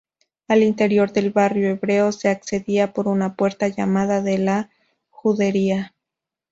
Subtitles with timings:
[0.47, 4.71] Al interior del barrio hebreo se accedía por una puerta llamada de la
[5.11, 5.93] Judería.